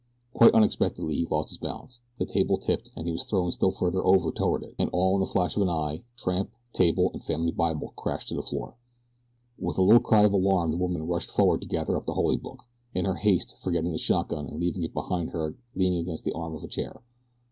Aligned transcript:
Quite 0.33 0.55
unexpectedly 0.55 1.13
he 1.13 1.27
lost 1.27 1.49
his 1.49 1.59
balance, 1.59 1.99
the 2.17 2.25
table 2.25 2.57
tipped, 2.57 2.89
he 2.97 3.11
was 3.11 3.23
thrown 3.23 3.51
still 3.51 3.69
farther 3.69 4.03
over 4.03 4.31
toward 4.31 4.63
it, 4.63 4.73
and 4.79 4.89
all 4.91 5.13
in 5.13 5.19
the 5.19 5.27
flash 5.27 5.55
of 5.55 5.61
an 5.61 5.69
eye 5.69 6.03
tramp, 6.17 6.49
table, 6.73 7.11
and 7.13 7.23
family 7.23 7.51
Bible 7.51 7.93
crashed 7.95 8.29
to 8.29 8.33
the 8.33 8.41
floor. 8.41 8.77
With 9.59 9.77
a 9.77 9.83
little 9.83 10.01
cry 10.01 10.23
of 10.23 10.33
alarm 10.33 10.71
the 10.71 10.77
woman 10.77 11.03
rushed 11.05 11.29
forward 11.29 11.61
to 11.61 11.67
gather 11.67 11.95
up 11.97 12.07
the 12.07 12.15
Holy 12.15 12.37
Book, 12.37 12.63
in 12.95 13.05
her 13.05 13.17
haste 13.17 13.53
forgetting 13.61 13.91
the 13.91 13.99
shotgun 13.99 14.47
and 14.47 14.59
leaving 14.59 14.81
it 14.81 14.95
behind 14.95 15.29
her 15.33 15.55
leaning 15.75 15.99
against 15.99 16.23
the 16.23 16.33
arm 16.33 16.55
of 16.55 16.63
a 16.63 16.67
chair. 16.67 17.03